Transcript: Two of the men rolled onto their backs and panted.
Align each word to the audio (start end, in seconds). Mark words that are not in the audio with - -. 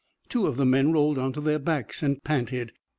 Two 0.29 0.47
of 0.47 0.57
the 0.57 0.65
men 0.65 0.91
rolled 0.91 1.19
onto 1.19 1.39
their 1.41 1.59
backs 1.59 2.01
and 2.01 2.23
panted. 2.23 2.73